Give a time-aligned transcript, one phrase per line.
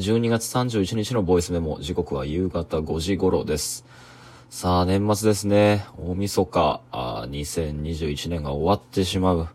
[0.00, 3.84] 12月31日のボイスメモ、時刻は夕方5時頃です。
[4.48, 5.84] さあ、年末ですね。
[5.98, 9.48] 大晦日、あ2021年が終わってしまう。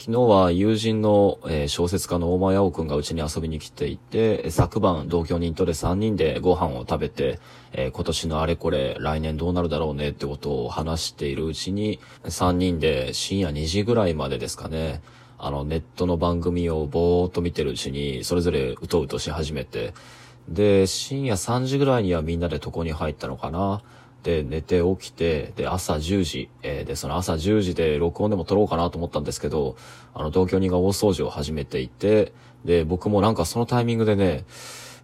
[0.00, 7.38] 昨日は友人の、えー、小説家の大前青くんがうちに遊びに来ていて、昨晩同居人とで3人でご飯を食べて、
[7.70, 15.00] えー、今年のあれこれ来年どうなるだろうねってことを話しているうちに、3人で深夜2時ぐらいまでですかね、
[15.44, 19.92] あのネットの番組をぼーっと見てるうちに、それぞれうとうとし始めて、
[20.48, 23.82] で、深夜3時ぐらいにはみんなで床に入ったのかな。
[24.22, 29.74] で、寝て起きて、で、朝10時、えー、で、その朝10時で録音でも撮ろうかなと思ったんですけど、
[30.14, 32.32] あの、同居人が大掃除を始めていて、
[32.64, 34.44] で、僕もなんかそのタイミングでね、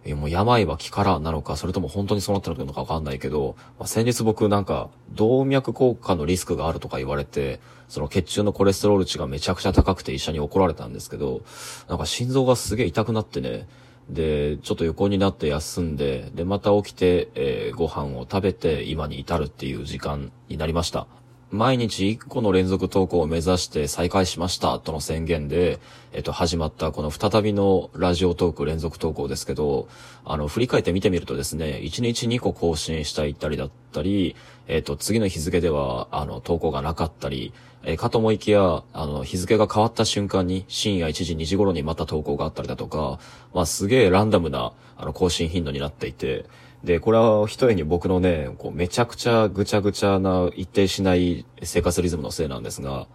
[0.05, 7.59] えもう病は気からなのか、それとも本当にそうなってるのかわかんないけど、まあ、先日僕なんか、動脈硬化のリスクがあるとか言われて、
[7.89, 11.41] その血中のコレステロール値がめちゃくちゃ高くて医者に怒られたんですけど、
[11.87, 13.67] なんか心臓がすげえ痛くなってね、
[14.09, 21.07] で、ちょっと横になって休んで、で、また起きて、えー、ご飯を食べて今に至るっていう時間になりました。
[21.51, 25.79] 毎日1個の連続投稿を目指して再開しましたとの宣言で、
[26.13, 29.87] えっと、始まったこの再びのラジオトーク連続投稿ですけど、
[30.25, 34.35] あの、振り返って見てみるとですね、1日2個更新したいったりだったり、
[34.67, 37.51] えっと、次の日付では、あの、投稿がなかったり、
[37.83, 43.19] え、かと思いきや、あの、日付が変わった瞬間に、深夜1時2時頃にまた投稿があったりだとか、
[43.55, 46.45] まあ、すげえランダムな、あの、更新頻度になっていて、
[46.83, 53.07] で、これは一重に僕のね、こうめちゃくちゃぐちゃぐちゃな一定しない生活リズムのせいなんですが、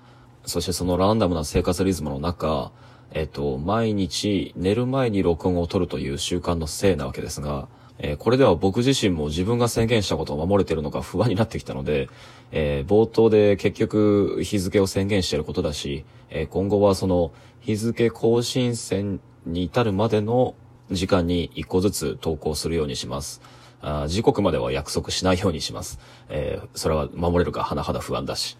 [0.44, 2.72] そしてそのランダムな生活リズムの中、
[3.12, 12.08] えっと、毎日寝る前に録音を取るという習慣のせいなわけですが、えー、これでは僕自身も自分が宣言したことを守れてるのか不安になってきたので、
[12.50, 20.54] えー、冒頭で結局日付を宣言してることだし、えー、今後はその日付更新線に至るまでの
[20.90, 23.40] 時間に一個ずつ投稿するようにします。
[23.80, 25.98] あ時刻までは約束しないようにします。
[26.28, 28.56] えー、それは守れるか甚だ不安だし。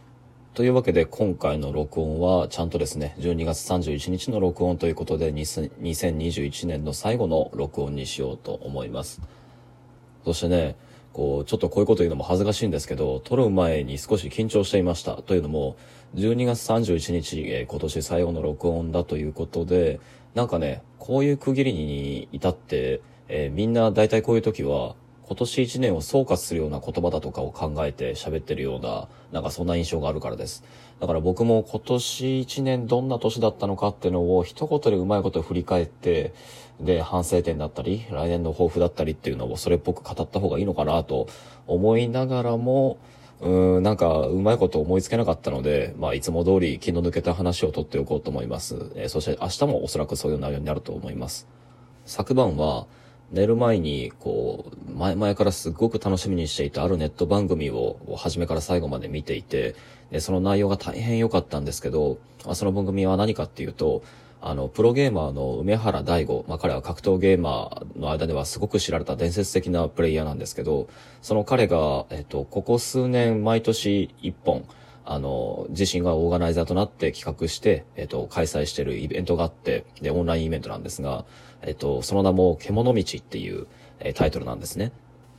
[0.54, 9.20] というわけで今回の録音はちゃんとですね、12月31日の録音ということで2021年の最後の録音にしようと思います。
[10.24, 10.76] そしてね、
[11.12, 15.16] こう、ちょっとこういうこと言うのも恥ずかしいんですけど、撮る前に少し緊張していました。
[15.22, 15.76] というのも、
[16.14, 20.00] 12月31日、えー、今年最後の録音だということで、
[20.34, 24.96] なんかね、こういう区切りに至って、えー、みんな大体こういう時は、
[25.26, 30.64] 今年一年を総括するような言葉だとかを考えて喋ってるような、なんかそんな印象があるからです。
[31.00, 36.34] だから僕も今年一年どんな年だったのかっていうのを一言でうまいこと振り返って、
[36.80, 41.28] で、反省点だったり、来年の抱負だったりっていうのをそれっぽく語った方がいいのかなと
[41.68, 42.98] 思いながらも、
[43.44, 48.90] うん、なんか、うまいこと思いつけなかったので、まあ、いつも通り気の抜けた話をとっておこうと思います。
[48.94, 51.46] えー、そして明日もおそらくそういう内容になると思います。
[52.06, 52.86] 昨晩は、
[53.32, 59.74] 寝る前に、こう、前々からすごく楽しみにしていたあるネット番組を、初めから最後まで見ていて、
[60.10, 62.18] でその内容が大変良かったんですけど、
[62.52, 64.02] その番組は何かっていうと、
[64.46, 70.86] あの、プロゲーマーの梅原大吾、まあ、彼は格闘ゲーマーの間ではすごく知られた伝説的なプレイヤーなんですけど、
[71.22, 74.66] その彼が、えっと、ここ数年毎年一本、
[75.06, 81.24] あの、自身がオーガナイザーとなって企画して、えっと、開催しているイベントがあって、で、オンラインイベントなんですが、
[81.66, 83.66] えっと、その名も、獣道っていう、
[84.00, 84.92] えー、タイトルなんですね。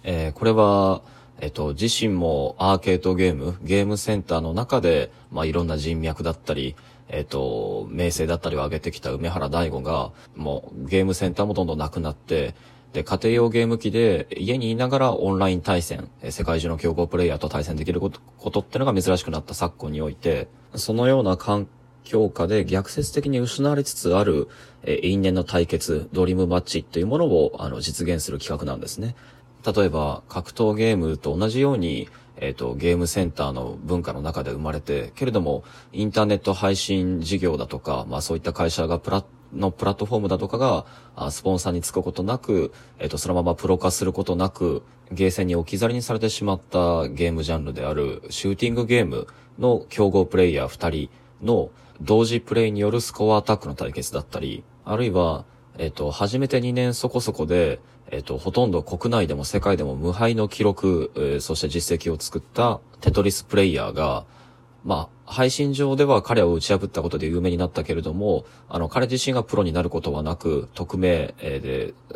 [0.04, 1.02] えー、これは、
[1.40, 6.76] えっと、自身もアーケードゲーム、ゲームセンターの中で、まあ、いろんな人脈だったり、
[7.08, 12.56] えっと、名声だったりを上げてきた梅原大吾が、もうゲームセンターもどんどんなくなって、
[12.94, 21.68] で、家庭用ゲーム機で家にいながらオンライン対戦、世界中の強豪プレイヤーと対戦できることことってのが珍しくなった昨今において、そのような環
[22.06, 24.48] 境下で逆説的に失われつつある、
[24.84, 29.16] え因縁の対決、ドリームマッチっていうものをあの実現する企画なんですね。
[29.66, 32.08] 例えば、格闘ゲームと同じように、
[32.38, 49.28] えっ、ー、と、ゲームセンターの文化の中で生まれて、けれども、インターネット配信事業だとか、まあそういった会社がプラのプラットフォームだとかが、あスポンサーにつくことなく、えっ、ー、と、そのままプロ化することなく、ゲーセンに置き去りにされてしまったゲームジャンルである、シューティングゲーム
[49.58, 51.70] の競合プレイヤー2人の
[52.02, 55.46] 同時プレイによるスコアアタックの対決だったり、あるいは、
[55.78, 57.80] えっ、と、初めて2年そこそこで、
[58.12, 64.26] えっ、と、ほとんど国内でも世界でも無敗の記録、えー、そして実績を作ったテトリスプレイヤーが、
[64.84, 71.60] まあ、配信上では彼を打ち破ったことで有名になったけれども、あの、彼自身がプロになることはなく、匿名、え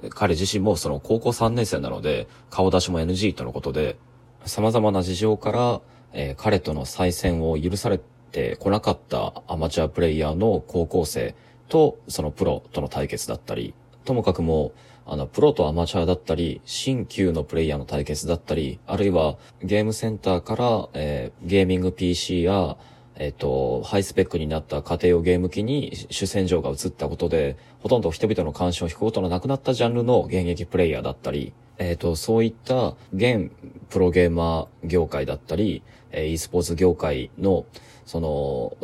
[0.01, 3.97] ー、で、彼自身もその高校3年生なので、顔出しも NG とのことで、
[4.45, 5.81] 様々な事情から、
[6.13, 7.99] えー、彼との再戦を許され
[8.29, 11.35] てこなかったアマチュアプレイヤーの高校生
[11.67, 13.73] と、そのプロとの対決だったり、
[14.05, 14.71] ともかくも、
[15.05, 22.77] あの、プロとアマチュアだったり、新旧のプレイヤーの対決だったり、あるいはゲームセンターから、えー、ゲーミング PC や、
[23.15, 33.51] えっ、と、ハイスペックになった家庭用ゲーム機に主戦場が移ったことで、ほとんど人々の関心を引くことのなくなったジャンルの現役プレイヤーだったり、えっ、と、そういった現
[33.89, 35.81] プロゲーマー業界だったり、
[36.11, 37.65] えー、e スポーツ業界の、
[38.05, 38.77] その、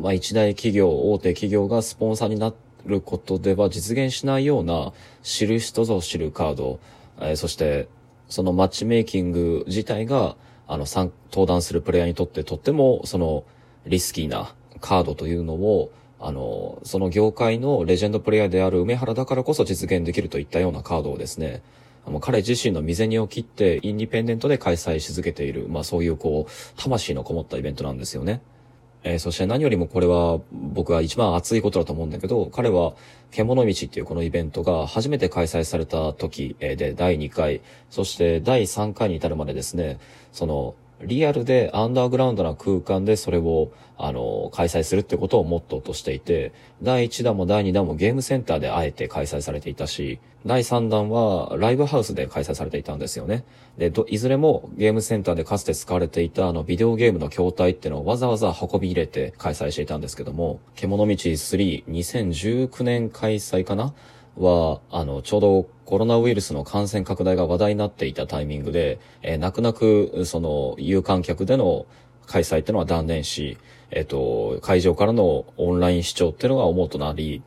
[0.00, 2.52] まあ、一大企業、大手企業がスポンサーにな
[2.84, 4.92] ることでは実現しないような
[5.22, 6.80] 知る人ぞ知るカード、
[7.18, 7.88] えー、そして、
[8.28, 10.36] そのマッチメイキング自体が、
[10.66, 13.44] あの、登壇するプレイヤーにとってとっても、その、
[13.86, 21.62] リスキーなカードというのを、あの、その業界のレジェンドプレイヤーである梅原だからこそ実現できるといったようなカードをですね、
[22.06, 28.42] あの彼自身の未然を切ってインディペンデントで開催し続けている、まあそういうこう、魂のこもったイベントなんですよね。
[29.04, 32.94] えー、そして何よりもこれは僕は一番熱いことだと思うんだけど、彼は
[33.30, 37.60] 獣道っていうこのイベントが初めて開催された時で第2回、
[37.90, 39.98] そして第3回に至るまでですね、
[40.32, 40.74] その
[41.06, 46.52] リアルでアンダーグラウンドな空間でそれを、あの、開催するってことをモットーとしていて、
[46.82, 53.44] 第1弾も第2弾もゲームセンターであえて開催されていたし、第3弾はライブハウスで開催されていたんですよね。
[53.78, 63.94] で、いずれもゲームセンターでかつて使われていたあのビデオゲームの筐体ってのをわざわざ運び入れて開催していたんですけども、獣道3、2019年開催かな
[64.36, 71.86] は、あの、ちょうどコロナウイルスの感染拡大が話題になっていたタイミングで、えー、泣く泣く、その、有観客での
[72.26, 73.58] 開催っていうのは断念し、
[73.90, 77.42] えっ、と、会場からのオンライン視聴っていうのが主となり、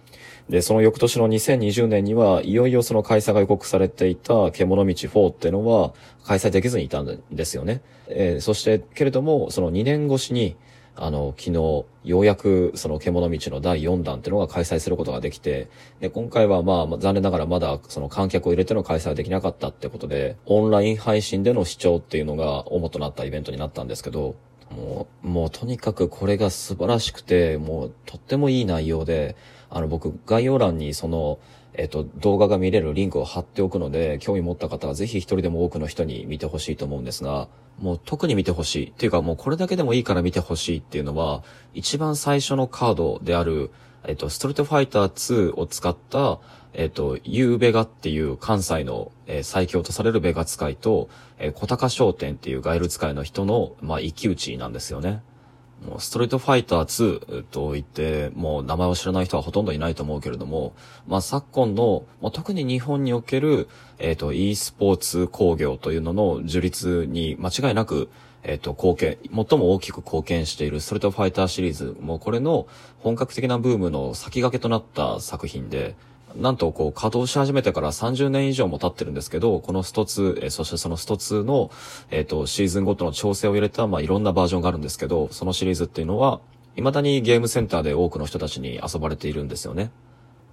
[0.49, 5.93] で、その翌年の2020年には、いよいよその開催が予告されていた獣道4っていうのは
[6.23, 7.81] 開催できずにいたんですよね。
[8.07, 10.55] えー、そして、けれども、その2年越しに、
[10.99, 24.35] あの、昨日、ようやくその獣道の第4弾っていうのが開催することができて、で、今回はまあ、残念ながらまだその観客を入れての開催はできなかったってことで、オンライン配信での視聴っていうのが主となったイベントになったんですけど、
[24.71, 29.35] もう、もうとにかくこれが素晴らしくて、もうとってもいい内容で、
[29.69, 31.39] あの僕概要欄にその、
[31.73, 37.47] えっと、動画が見れるリンクを貼っておくので、興味持った方はぜひ一人でも多くの人に見てほしいと思うんですが、
[37.79, 38.87] もう特に見てほしい。
[38.87, 41.43] っていうかもうこれだけでもいいから見てほしいっていうのは、
[41.73, 43.71] 一番最初のカードである、
[44.05, 46.39] えっと、ストリートファイター2を使った、
[46.73, 55.21] えっと、ユーベガっていう関西の、えー、最強とされるベガ使いと、えー、小高商店っていうガイル使いの人の、まあ、一騎打ちなんですよね。
[55.85, 60.74] もうストリートファイター2と言って、もう名前を知らない人はほとんどいないと思うけれども、
[61.07, 63.68] まあ昨今の、まあ、特に日本における、
[64.00, 68.09] えっ、ー、と、e スポーツ工業というのの樹立に間違いなく、
[68.44, 69.18] えっ、ー、と、貢献、
[69.50, 72.68] 最も大きく貢献しているストリートファイターシリーズ、もうこれの
[73.00, 75.95] 本格的なブームの先駆けとなった作品で、
[76.37, 81.71] なんとこう稼働し始めてから30年以上も経ってるんですけど、このスト2、え、そしてそのスト2の、
[82.11, 86.39] えっ、と、シーズンごとの調整を入れた、まあ、いろんなバージョンがあるんですけど、そのシリーズっていうのは、
[86.75, 89.91] 未だにゲームセンターで多くの人たちに遊ばれているんですよね。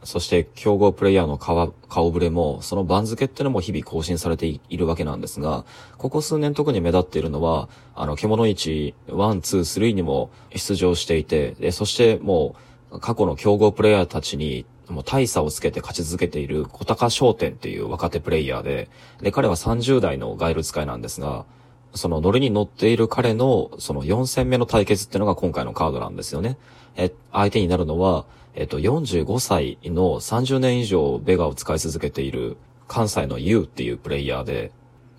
[0.05, 5.65] そして、競合プレイヤーの顔顔ぶれも、その番付っていうのも日々更新されているわけなんですが、
[5.99, 12.55] ここ数年特に目立っているのは、あの、獣市1、2、3にも出場していて、そしても
[12.91, 18.89] う、過去の競合プレイヤーたちにもう大差をつけて勝ち続けている小高商店っていう若手プレイヤーで、
[19.21, 21.47] で、彼は30代のガイル使いなんですが、
[21.95, 26.59] そのノリに乗っている彼のその4戦目の対決っていうのが今回のカードなんですよね。
[26.97, 32.57] え、相手になるのは、えっと、45歳の30年以上ベガを使い続けている
[32.89, 34.73] 関西の U っていうプレイヤーで、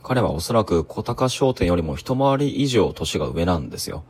[0.03, 4.03] 彼はおそらく小高商店よりも一回り以上年が上なんですよ。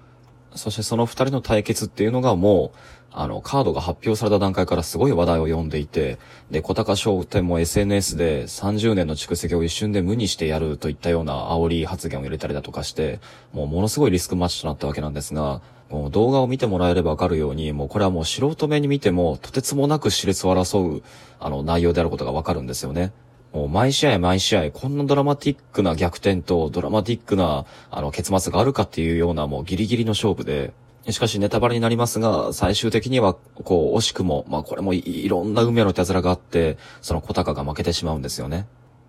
[0.56, 2.78] そしてその二人の対決っていうのがもう、
[3.18, 6.18] あの、カードが発表された段階からすごい話題を呼んでいて、
[6.52, 13.22] で、小高商店も SNS で30年の蓄積を一瞬で無にしてやるといったような煽り発言を入れたりだとかして、
[13.54, 21.04] もうものすごいリスクマッチとなったわけなんですが、もう動画を見てもらえればわかるように、もうこれはもう素人目に見ても、とてつもなく熾烈を争う、
[21.40, 23.14] あの、内容であることがわかるんですよね。
[23.56, 30.74] もう毎試合毎試合、こんなドラマティックな逆転とドラマティックな、あの、結末があるかっていうようなもうギリギリの勝負で、
[31.10, 33.34] しかしネタバレになりますが、最終的には、
[33.64, 38.68] こう、惜しくも、まあこれもいろんな運命のいたずらがあって、その小高が負けてしまうんですよね。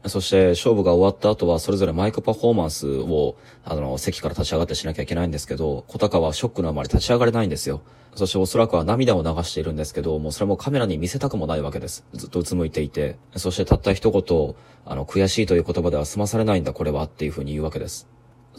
[0.08, 7.82] そして勝負が終わった後はそれぞれマイクパフォーマンスを、あの、席から立ち上がってしなきゃいけないんですけど、小高はショックのあまり立ち上がれないんですよ。
[8.14, 12.04] そしておそらくは涙を流しているんですけど、もうそれもカメラに見せたくもないわけです。
[12.14, 13.16] ずっとうつむいていて。
[13.36, 18.08] そしてたった一言、あの、悔しいという言葉では済まされないんだこれはっていうふうに言うわけです。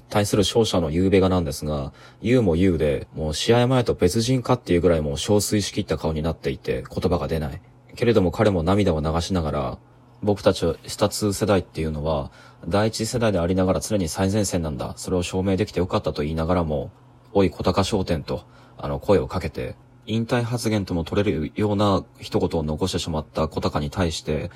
[0.10, 7.62] 対する勝者のゆうべがなんですが、ゆうもゆうで、もう試合前と別人かっていうぐらいもう憔悴しきった顔になっていて、言葉が出ない。
[7.96, 9.77] けれども彼も涙を流しながら、
[10.24, 12.32] 僕たち下2世代っていうのは、
[12.68, 14.94] 第一世代でありながら常に最前線なんだ。
[14.98, 16.92] それを証明できてよかったと言いながらも、
[17.34, 18.46] おい小高商店と、
[18.78, 24.50] あの、声をかけて、引退発言とも取れるような一言を残してしまった小高に対して、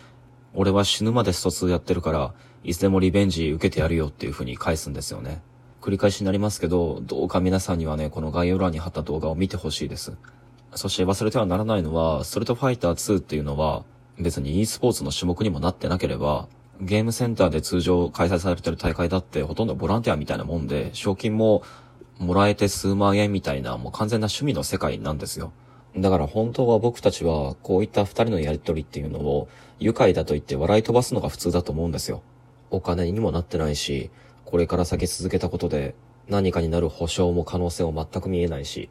[0.54, 5.42] 俺は死ぬまでスト2やってるから、いつでもリベンジ受けてやるよっていう風に返すんですよね。
[5.82, 10.16] 繰り返しになりますけど、どうか皆さんにはね、この概要欄に貼った動画を見てほしいです。
[10.76, 13.84] そして忘れてはならないのは、ストリートファイター2っていうのは、
[14.20, 16.48] 別に e スポーツの種目にもなってなければ、
[16.80, 21.64] ゲームセンターで通常開催されてる大会だってほとんどボランティアみたいなもんで、賞金も
[22.18, 25.52] もらえて数万円みたいなもう完全な趣味の世界なんですよ。
[25.96, 29.50] だから本当は僕たちはこういった二人のやりとりっていうのを
[29.80, 32.22] 愉快だと言って笑い飛ばすのが普通だと思うんですよ。
[32.70, 34.10] お金にもなってないし、
[34.46, 35.96] これから先続けたことで
[36.30, 38.90] 何かになる保証も可能性も全く見えないし。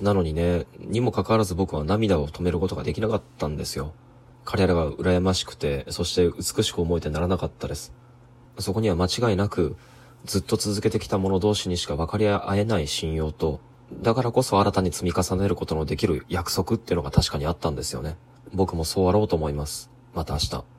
[0.00, 3.92] なのにね、にもかかわらず僕は涙を止めることができなかったんですよ。
[4.50, 7.92] 彼らが羨ましくて、そして美しく思えてならなかったです。
[8.58, 9.76] そこには間違いなく、
[10.24, 13.60] ずっと続けてきた者同士にしか分かり合えない信用と、
[13.92, 18.16] だからこそ新たに積み重ねることのできる約束っていうのが確かにあったんですよね。
[18.54, 19.90] 僕もそうあろうと思います。
[20.14, 20.77] また明日。